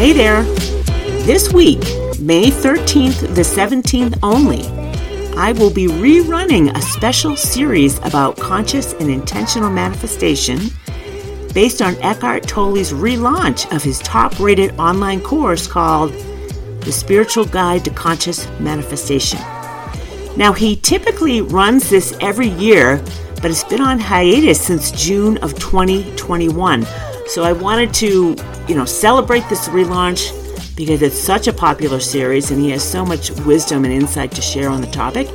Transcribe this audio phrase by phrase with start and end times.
[0.00, 0.44] Hey there!
[1.26, 1.80] This week,
[2.18, 4.64] May 13th the 17th only,
[5.36, 10.58] I will be rerunning a special series about conscious and intentional manifestation
[11.52, 16.12] based on Eckhart Tolle's relaunch of his top rated online course called
[16.80, 19.40] The Spiritual Guide to Conscious Manifestation.
[20.34, 23.04] Now, he typically runs this every year,
[23.42, 26.86] but it's been on hiatus since June of 2021.
[27.30, 28.34] So I wanted to,
[28.66, 30.36] you know, celebrate this relaunch
[30.76, 34.42] because it's such a popular series and he has so much wisdom and insight to
[34.42, 35.28] share on the topic.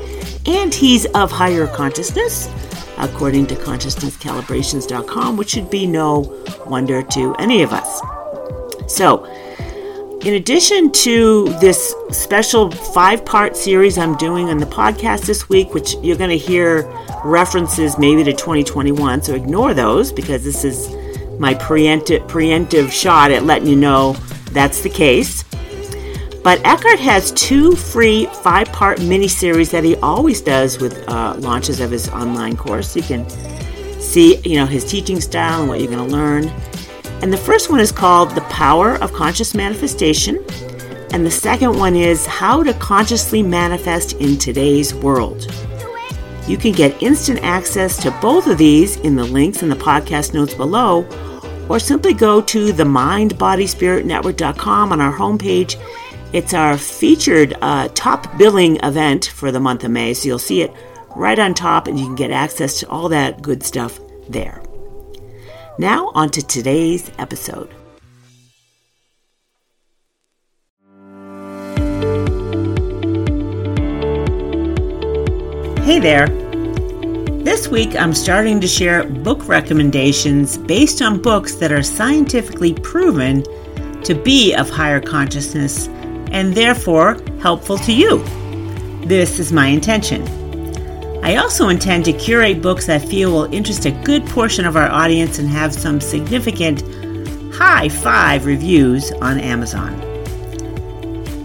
[0.46, 2.50] And he's of higher consciousness,
[2.98, 8.02] according to consciousnesscalibrations.com, which should be no wonder to any of us.
[8.94, 9.24] So,
[10.20, 15.74] in addition to this special five part series I'm doing on the podcast this week,
[15.74, 16.92] which you're going to hear
[17.24, 20.94] references maybe to 2021, so ignore those because this is
[21.40, 24.14] my preemptive, preemptive shot at letting you know
[24.52, 25.44] that's the case.
[26.44, 31.36] But Eckhart has two free five part mini series that he always does with uh,
[31.40, 32.96] launches of his online course.
[32.96, 33.28] You can
[34.00, 36.48] see, you know, his teaching style and what you're going to learn.
[37.22, 40.46] And the first one is called The Power of Conscious Manifestation.
[41.12, 45.52] And the second one is How to Consciously Manifest in Today's World.
[46.48, 50.36] You can get instant access to both of these in the links in the podcast
[50.36, 51.08] notes below,
[51.70, 55.82] or simply go to the mindbodyspiritnetwork.com on our homepage.
[56.34, 60.62] It's our featured uh, top billing event for the month of May, so you'll see
[60.62, 60.72] it
[61.16, 64.00] right on top and you can get access to all that good stuff
[64.30, 64.62] there.
[65.78, 67.70] Now, on to today's episode.
[75.86, 76.45] Hey there.
[77.56, 83.44] This week I'm starting to share book recommendations based on books that are scientifically proven
[84.04, 85.88] to be of higher consciousness
[86.32, 88.22] and therefore helpful to you.
[89.06, 90.28] This is my intention.
[91.24, 94.90] I also intend to curate books I feel will interest a good portion of our
[94.90, 96.82] audience and have some significant
[97.56, 99.94] high five reviews on Amazon.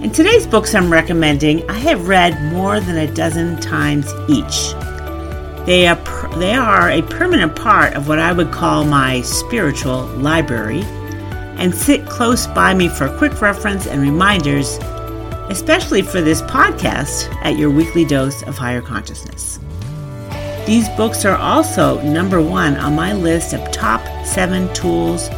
[0.02, 4.74] In today's books I'm recommending, I have read more than a dozen times each.
[5.70, 5.94] They are,
[6.40, 10.82] they are a permanent part of what I would call my spiritual library
[11.60, 14.78] and sit close by me for quick reference and reminders,
[15.48, 19.60] especially for this podcast at your weekly dose of higher consciousness.
[20.66, 25.28] These books are also number one on my list of top seven tools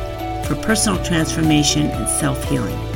[0.47, 2.92] for personal transformation and self healing.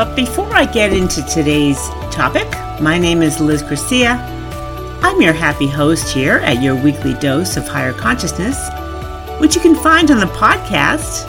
[0.00, 1.76] But before I get into today's
[2.10, 2.48] topic,
[2.80, 4.12] my name is Liz Garcia.
[5.02, 8.56] I'm your happy host here at your weekly dose of higher consciousness,
[9.42, 11.28] which you can find on the podcast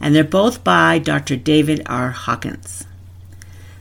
[0.02, 1.38] and they're both by Dr.
[1.38, 2.12] David R.
[2.12, 2.84] Hawkins.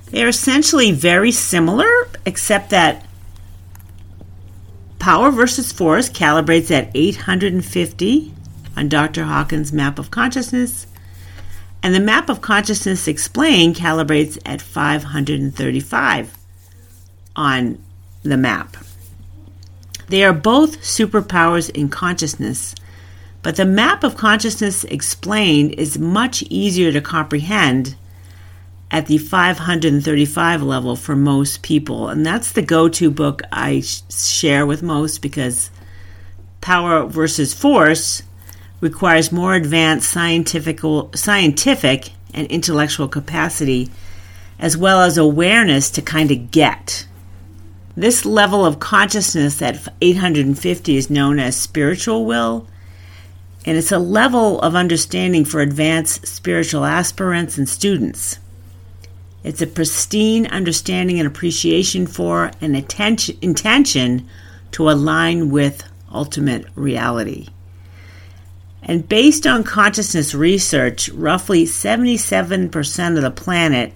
[0.07, 1.91] They're essentially very similar,
[2.25, 3.05] except that
[5.01, 8.33] Power versus Force calibrates at 850
[8.77, 9.25] on Dr.
[9.25, 10.87] Hawkins' map of consciousness,
[11.83, 16.39] and the map of consciousness explained calibrates at 535
[17.35, 17.83] on
[18.23, 18.77] the map.
[20.13, 22.75] They are both superpowers in consciousness,
[23.41, 27.97] But the map of consciousness explained is much easier to comprehend
[28.91, 32.11] at the 535 level for most people.
[32.11, 35.71] And that's the go to book I share with most because
[36.61, 38.23] Power versus Force
[38.83, 40.81] requires more advanced scientific,
[41.15, 43.89] scientific and intellectual capacity
[44.59, 47.07] as well as awareness to kind of get.
[47.97, 52.67] This level of consciousness at 850 is known as spiritual will,
[53.67, 58.39] and it's a level of understanding for advanced spiritual aspirants and students.
[59.45, 64.27] It's a pristine understanding and appreciation for and attention, intention
[64.73, 67.49] to align with ultimate reality.
[68.83, 73.93] And based on consciousness research, roughly 77% of the planet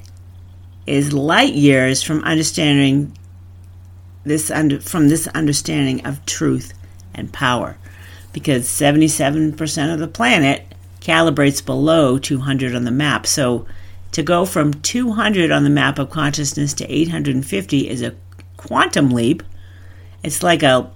[0.87, 3.17] is light years from understanding
[4.26, 6.75] this under, from this understanding of truth
[7.14, 7.78] and power
[8.32, 10.67] because 77% of the planet
[11.00, 13.26] calibrates below 200 on the map.
[13.26, 13.67] So
[14.12, 18.14] to go from 200 on the map of consciousness to 850 is a
[18.58, 19.43] quantum leap.
[20.23, 20.90] It's like a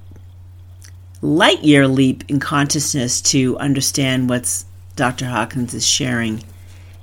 [1.22, 4.64] light year leap in consciousness to understand what
[4.96, 5.26] Dr.
[5.26, 6.42] Hawkins is sharing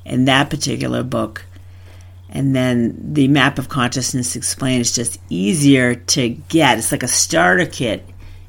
[0.06, 1.46] in that particular book.
[2.30, 6.78] And then the map of consciousness explained is just easier to get.
[6.78, 8.06] It's like a starter kit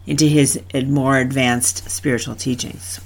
[0.06, 3.00] into his more advanced spiritual teachings.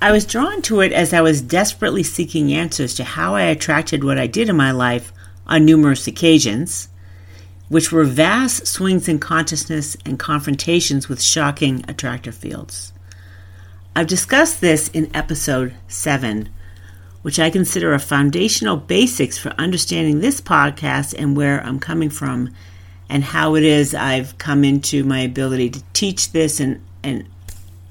[0.00, 4.02] I was drawn to it as I was desperately seeking answers to how I attracted
[4.02, 5.12] what I did in my life
[5.46, 6.88] on numerous occasions,
[7.68, 12.91] which were vast swings in consciousness and confrontations with shocking attractor fields.
[13.94, 16.48] I've discussed this in episode 7,
[17.20, 22.54] which I consider a foundational basics for understanding this podcast and where I'm coming from
[23.10, 27.28] and how it is I've come into my ability to teach this and, and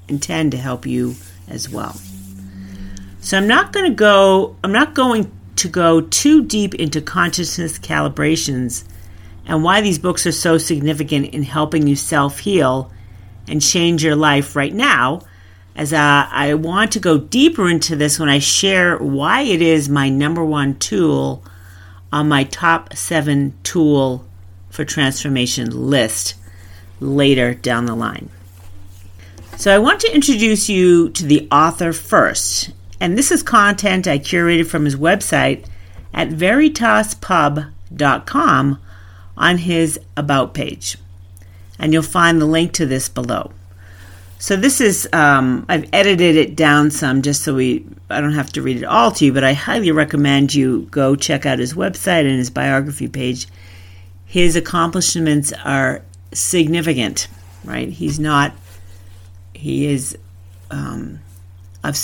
[0.08, 1.14] intend to help you
[1.46, 1.94] as well.
[3.20, 7.78] So I'm not going to go I'm not going to go too deep into consciousness
[7.78, 8.82] calibrations
[9.46, 12.90] and why these books are so significant in helping you self-heal
[13.46, 15.20] and change your life right now
[15.74, 19.88] as uh, I want to go deeper into this when I share why it is
[19.88, 21.42] my number one tool
[22.12, 24.24] on my top seven tool
[24.68, 26.34] for transformation list
[27.00, 28.28] later down the line.
[29.56, 32.70] So, I want to introduce you to the author first,
[33.00, 35.66] and this is content I curated from his website
[36.12, 38.78] at veritaspub.com
[39.36, 40.96] on his About page.
[41.78, 43.52] And you'll find the link to this below.
[44.42, 48.52] So this is um, I've edited it down some just so we I don't have
[48.54, 51.74] to read it all to you, but I highly recommend you go check out his
[51.74, 53.46] website and his biography page.
[54.26, 56.02] His accomplishments are
[56.32, 57.28] significant,
[57.62, 57.88] right?
[57.88, 58.52] He's not
[59.54, 60.18] he is
[60.72, 61.20] um,
[61.84, 61.96] of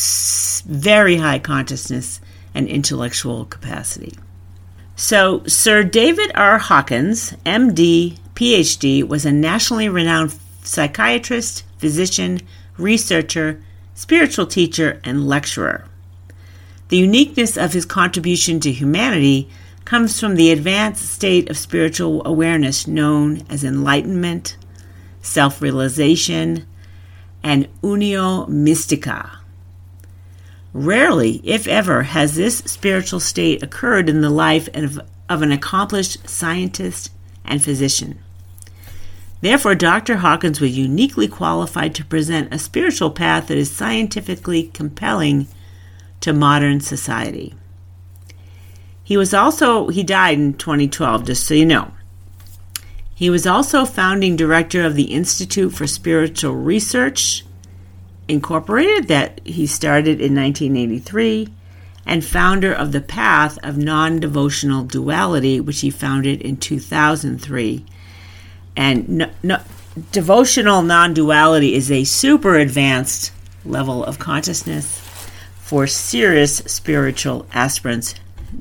[0.64, 2.20] very high consciousness
[2.54, 4.14] and intellectual capacity.
[4.94, 6.58] So, Sir David R.
[6.58, 10.38] Hawkins, MD, PhD, was a nationally renowned
[10.68, 12.40] psychiatrist, physician,
[12.76, 13.60] researcher,
[13.94, 15.86] spiritual teacher, and lecturer.
[16.88, 19.48] The uniqueness of his contribution to humanity
[19.86, 24.58] comes from the advanced state of spiritual awareness known as enlightenment,
[25.22, 26.66] self realization,
[27.42, 29.38] and unio mystica.
[30.74, 36.28] Rarely, if ever, has this spiritual state occurred in the life of, of an accomplished
[36.28, 37.10] scientist
[37.42, 38.18] and physician.
[39.40, 40.16] Therefore, Dr.
[40.16, 45.46] Hawkins was uniquely qualified to present a spiritual path that is scientifically compelling
[46.20, 47.54] to modern society.
[49.04, 51.92] He was also, he died in 2012, just so you know.
[53.14, 57.44] He was also founding director of the Institute for Spiritual Research,
[58.26, 61.48] Incorporated, that he started in 1983,
[62.04, 67.84] and founder of the Path of Non Devotional Duality, which he founded in 2003
[68.78, 69.60] and no, no,
[70.12, 73.32] devotional non duality is a super advanced
[73.64, 75.00] level of consciousness
[75.58, 78.14] for serious spiritual aspirants,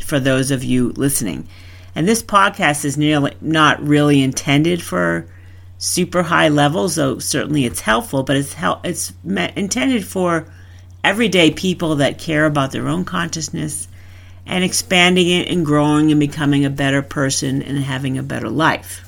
[0.03, 1.47] for those of you listening.
[1.93, 5.27] And this podcast is nearly not really intended for
[5.77, 10.51] super high levels, though certainly it's helpful, but it's, hel- it's intended for
[11.03, 13.87] everyday people that care about their own consciousness
[14.47, 19.06] and expanding it and growing and becoming a better person and having a better life.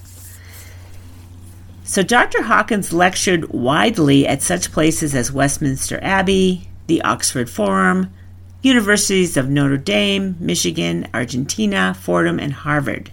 [1.89, 2.43] So Dr.
[2.43, 8.13] Hawkins lectured widely at such places as Westminster Abbey, the Oxford Forum,
[8.61, 13.09] universities of Notre Dame, Michigan, Argentina, Fordham, and Harvard.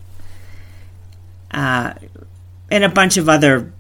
[1.52, 1.94] uh,
[2.70, 3.72] and a bunch of other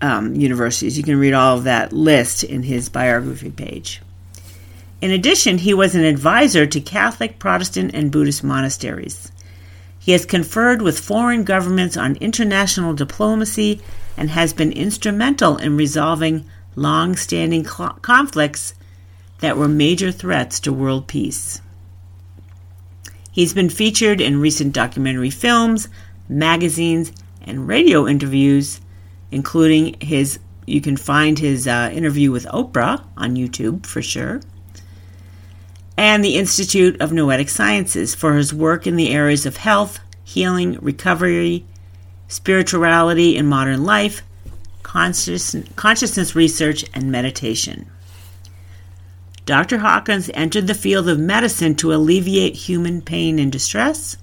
[0.00, 0.98] um, universities.
[0.98, 4.02] You can read all of that list in his biography page.
[5.00, 9.30] In addition, he was an advisor to Catholic, Protestant, and Buddhist monasteries.
[10.02, 13.80] He has conferred with foreign governments on international diplomacy
[14.16, 16.44] and has been instrumental in resolving
[16.74, 18.74] long standing cl- conflicts
[19.38, 21.60] that were major threats to world peace.
[23.30, 25.86] He's been featured in recent documentary films,
[26.28, 28.80] magazines, and radio interviews,
[29.30, 30.40] including his.
[30.66, 34.40] You can find his uh, interview with Oprah on YouTube for sure
[36.02, 40.76] and the Institute of Noetic Sciences for his work in the areas of health, healing,
[40.80, 41.64] recovery,
[42.26, 44.22] spirituality in modern life,
[44.82, 47.88] consciousness research, and meditation.
[49.46, 49.78] Dr.
[49.78, 54.16] Hawkins entered the field of medicine to alleviate human pain and distress,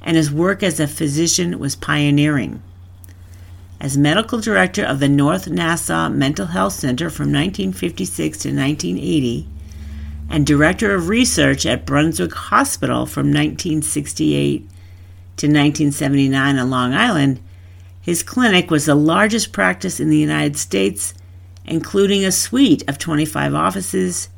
[0.00, 2.62] and his work as a physician was pioneering.
[3.78, 9.46] As medical director of the North Nassau Mental Health Center from 1956 to 1980,
[10.28, 17.40] and director of research at Brunswick Hospital from 1968 to 1979 on Long Island,
[18.00, 21.14] his clinic was the largest practice in the United States,
[21.64, 24.28] including a suite of 25 offices,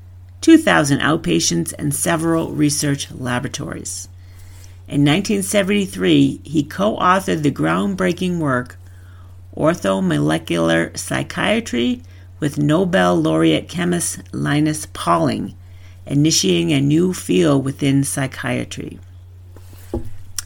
[0.40, 4.08] 2,000 outpatients, and several research laboratories.
[4.86, 8.76] In 1973, he co authored the groundbreaking work
[9.56, 12.02] Orthomolecular Psychiatry
[12.38, 15.54] with Nobel laureate chemist Linus Pauling
[16.10, 18.98] initiating a new field within psychiatry.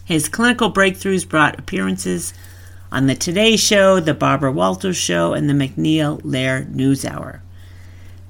[0.04, 2.34] His clinical breakthroughs brought appearances
[2.92, 7.40] on The Today Show, The Barbara Walters Show, and The MacNeil Lehrer NewsHour.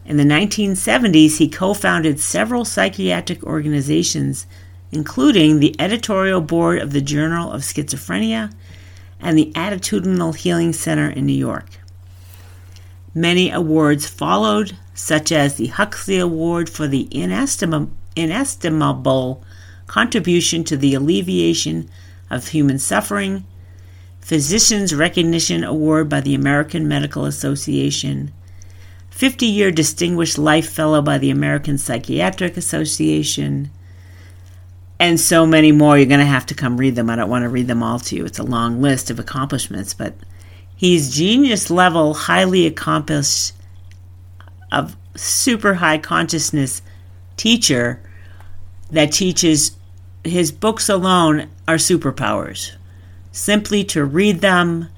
[0.06, 4.46] In the 1970s, he co founded several psychiatric organizations,
[4.92, 8.52] including the editorial board of the Journal of Schizophrenia
[9.18, 11.66] and the Attitudinal Healing Center in New York.
[13.14, 17.92] Many awards followed, such as the Huxley Award for the inestimable,
[19.86, 21.88] contribution to the alleviation
[22.28, 23.44] of human suffering,
[24.20, 28.32] Physicians Recognition Award by the American Medical Association,
[29.10, 33.70] 50 year Distinguished Life Fellow by the American Psychiatric Association,
[34.98, 35.96] and so many more.
[35.96, 37.10] You're going to have to come read them.
[37.10, 38.24] I don't want to read them all to you.
[38.24, 40.14] It's a long list of accomplishments, but
[40.84, 43.54] He's genius level, highly accomplished,
[44.70, 46.82] of super high consciousness
[47.38, 48.02] teacher
[48.90, 49.78] that teaches
[50.24, 52.72] his books alone are superpowers.
[53.32, 54.90] Simply to read them,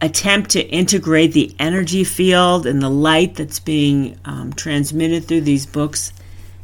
[0.00, 5.66] attempt to integrate the energy field and the light that's being um, transmitted through these
[5.66, 6.12] books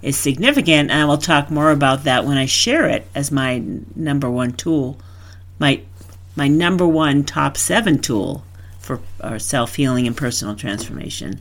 [0.03, 0.91] is significant.
[0.91, 3.63] And I will talk more about that when I share it as my
[3.95, 4.99] number one tool,
[5.61, 5.81] my
[6.37, 8.45] my number one top seven tool
[8.79, 11.41] for our self healing and personal transformation.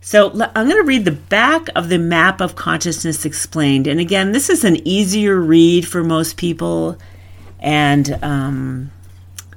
[0.00, 3.86] So I'm going to read the back of the map of consciousness explained.
[3.86, 6.96] And again, this is an easier read for most people,
[7.58, 8.90] and um,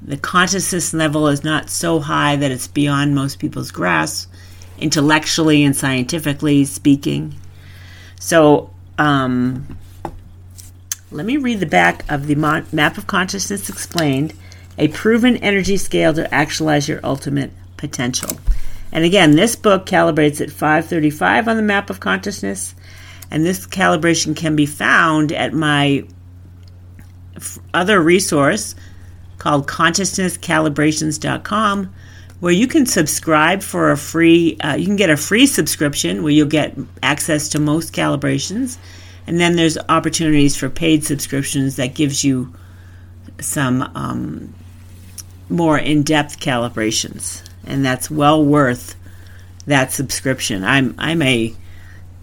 [0.02, 4.30] the consciousness level is not so high that it's beyond most people's grasp,
[4.78, 7.36] intellectually and scientifically speaking.
[8.20, 9.78] So um,
[11.12, 14.34] let me read the back of the Map of Consciousness Explained,
[14.78, 18.38] a proven energy scale to actualize your ultimate potential.
[18.94, 22.76] And again, this book calibrates at 535 on the Map of Consciousness,
[23.30, 26.06] and this calibration can be found at my
[27.74, 28.74] other resource
[29.38, 31.94] called consciousnesscalibrations.com
[32.40, 36.32] where you can subscribe for a free uh, you can get a free subscription where
[36.32, 38.78] you'll get access to most calibrations
[39.32, 42.54] and then there's opportunities for paid subscriptions that gives you
[43.40, 44.54] some um,
[45.48, 48.94] more in-depth calibrations, and that's well worth
[49.68, 50.66] that subscription.
[50.66, 51.56] I'm I'm a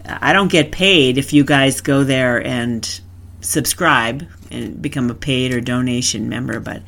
[0.05, 3.01] I don't get paid if you guys go there and
[3.41, 6.83] subscribe and become a paid or donation member, but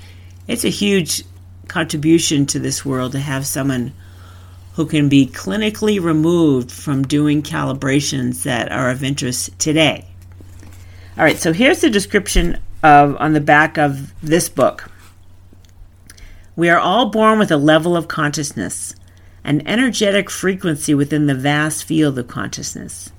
[0.48, 1.24] it's a huge
[1.68, 3.92] contribution to this world to have someone
[4.74, 10.06] who can be clinically removed from doing calibrations that are of interest today.
[11.18, 14.90] All right, so here's the description of on the back of this book.
[16.56, 18.96] We are all born with a level of consciousness,
[19.44, 23.12] an energetic frequency within the vast field of consciousness.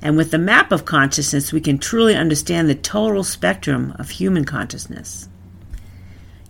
[0.00, 4.44] And with the map of consciousness, we can truly understand the total spectrum of human
[4.44, 5.28] consciousness.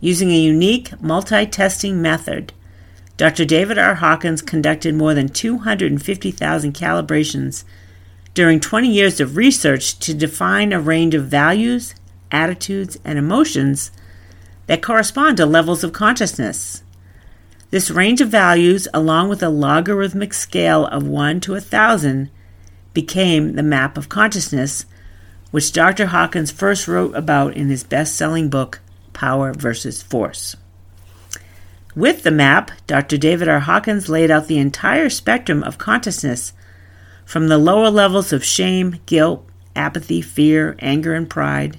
[0.03, 2.53] Using a unique multi testing method,
[3.17, 3.47] Dr.
[3.47, 3.95] David R.
[3.95, 7.65] Hawkins conducted more than 250,000 calibrations
[8.35, 11.94] during 20 years of research to define a range of values,
[12.30, 13.90] attitudes, and emotions
[14.66, 16.82] that correspond to levels of consciousness.
[17.70, 22.30] This range of values, along with a logarithmic scale of 1 to a 1,000,
[22.94, 24.87] became the map of consciousness,
[25.50, 26.06] which Dr.
[26.06, 28.80] Hawkins first wrote about in his best selling book,
[29.12, 30.56] Power versus Force.
[31.94, 33.16] With the map, Dr.
[33.16, 33.61] David R.
[33.61, 36.52] Hawkins laid out the entire spectrum of consciousness
[37.28, 41.78] from the lower levels of shame, guilt, apathy, fear, anger, and pride,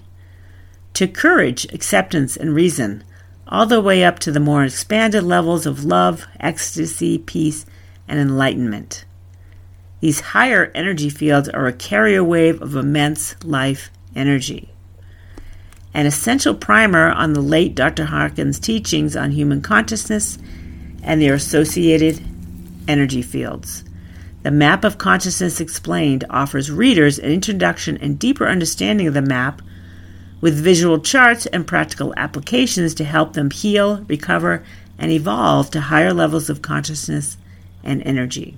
[0.94, 3.04] to courage, acceptance, and reason,
[3.48, 7.66] all the way up to the more expanded levels of love, ecstasy, peace,
[8.08, 9.06] and enlightenment.
[10.02, 14.70] These higher energy fields are a carrier wave of immense life energy
[15.92, 18.06] an essential primer on the late Dr.
[18.06, 20.38] Hawkins' teachings on human consciousness
[21.02, 22.22] and their associated
[22.88, 23.84] energy fields.
[24.42, 29.62] The Map of Consciousness Explained offers readers an introduction and deeper understanding of the map
[30.40, 34.64] with visual charts and practical applications to help them heal, recover,
[34.98, 37.36] and evolve to higher levels of consciousness
[37.84, 38.58] and energy.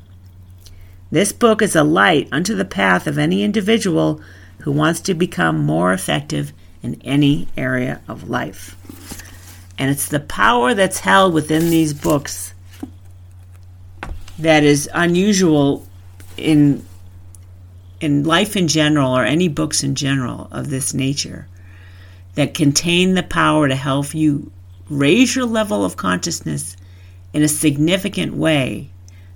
[1.09, 4.21] This book is a light unto the path of any individual
[4.59, 8.75] who wants to become more effective in any area of life.
[9.79, 12.53] And it's the power that's held within these books
[14.39, 15.87] that is unusual
[16.37, 16.85] in
[17.99, 21.47] in life in general or any books in general of this nature
[22.33, 24.51] that contain the power to help you
[24.89, 26.75] raise your level of consciousness
[27.33, 28.89] in a significant way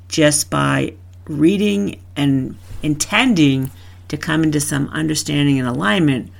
[0.07, 0.93] just by
[1.25, 3.69] reading and intending
[4.07, 6.31] to come into some understanding and alignment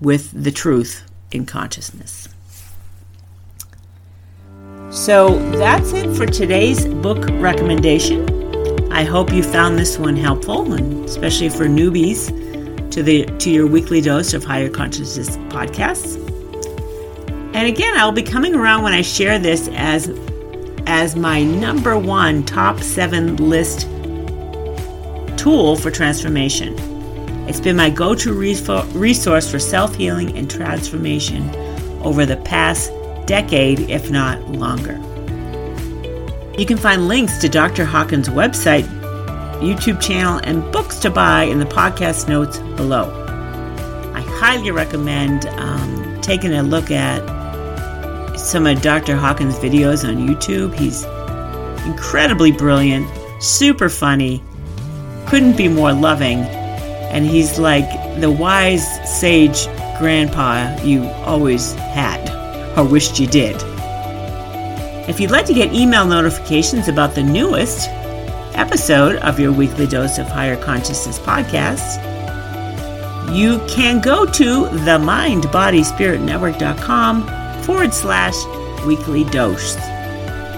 [0.00, 2.28] with the truth in consciousness.
[4.90, 8.26] So that's it for today's book recommendation.
[8.90, 12.28] I hope you found this one helpful, and especially for newbies
[12.90, 16.16] to the to your weekly dose of higher consciousness podcasts.
[17.54, 20.08] And again, I'll be coming around when I share this as
[20.86, 23.82] as my number one top seven list
[25.38, 26.74] tool for transformation.
[27.46, 31.50] It's been my go to resource for self healing and transformation
[32.02, 32.90] over the past
[33.28, 34.94] decade, if not longer.
[36.58, 37.84] You can find links to Dr.
[37.84, 38.82] Hawkins' website,
[39.60, 43.12] YouTube channel, and books to buy in the podcast notes below.
[44.14, 47.20] I highly recommend um, taking a look at
[48.36, 49.14] some of Dr.
[49.14, 50.74] Hawkins' videos on YouTube.
[50.74, 51.04] He's
[51.86, 53.06] incredibly brilliant,
[53.40, 54.42] super funny,
[55.26, 56.40] couldn't be more loving
[57.10, 57.88] and he's like
[58.20, 58.86] the wise
[59.18, 59.66] sage
[59.98, 62.37] grandpa you always had
[62.78, 63.56] or wished you did.
[65.08, 67.88] If you'd like to get email notifications about the newest
[68.54, 72.04] episode of your weekly dose of higher consciousness podcast,
[73.34, 78.34] you can go to the mindbodyspiritnetwork.com forward slash
[78.86, 79.74] weekly dose.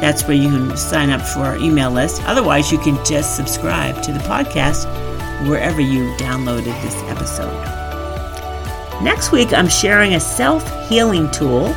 [0.00, 2.22] That's where you can sign up for our email list.
[2.24, 4.86] Otherwise, you can just subscribe to the podcast
[5.48, 7.52] wherever you downloaded this episode.
[9.02, 11.74] Next week, I'm sharing a self healing tool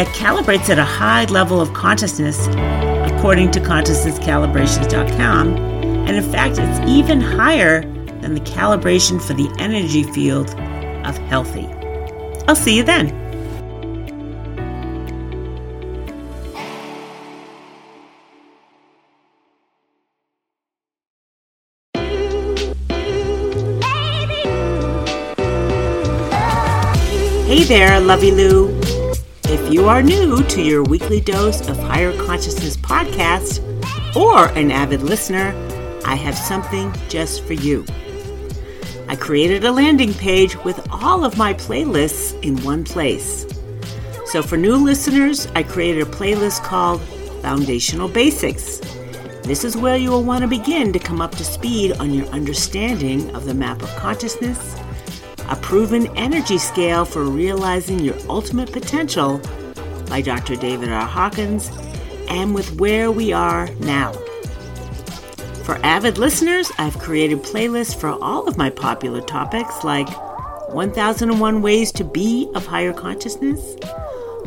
[0.00, 2.46] that calibrates at a high level of consciousness
[3.12, 5.56] according to consciousnesscalibrations.com.
[5.58, 7.82] And in fact, it's even higher
[8.22, 10.48] than the calibration for the energy field
[11.04, 11.66] of healthy.
[12.48, 13.08] I'll see you then.
[27.46, 28.80] Hey there, Lovey Lou.
[29.52, 33.58] If you are new to your weekly dose of higher consciousness podcast
[34.14, 35.52] or an avid listener,
[36.06, 37.84] I have something just for you.
[39.08, 43.44] I created a landing page with all of my playlists in one place.
[44.26, 47.00] So for new listeners, I created a playlist called
[47.42, 48.78] Foundational Basics.
[49.42, 52.26] This is where you will want to begin to come up to speed on your
[52.26, 54.76] understanding of the map of consciousness
[55.50, 59.38] a proven energy scale for realizing your ultimate potential
[60.08, 60.56] by Dr.
[60.56, 61.06] David R.
[61.06, 61.70] Hawkins,
[62.28, 64.12] and with where we are now.
[65.64, 70.08] For avid listeners, I've created playlists for all of my popular topics like
[70.72, 73.76] 1001 Ways to Be of Higher Consciousness,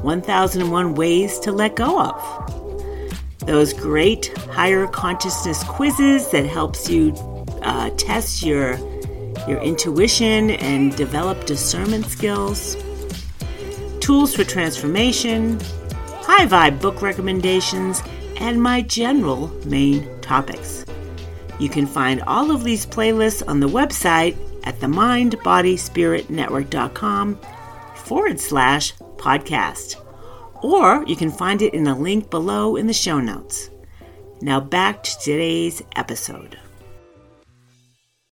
[0.01, 3.39] 1001 Ways to Let Go of.
[3.39, 7.13] Those great higher consciousness quizzes that helps you
[7.61, 8.77] uh, test your
[9.47, 12.77] your intuition and develop discernment skills,
[13.99, 15.59] tools for transformation,
[16.21, 18.03] high vibe book recommendations,
[18.37, 20.85] and my general main topics.
[21.59, 27.39] You can find all of these playlists on the website at themindbodyspiritnetwork.com
[27.95, 29.99] forward slash podcast.
[30.61, 33.69] Or you can find it in a link below in the show notes.
[34.41, 36.59] Now back to today's episode.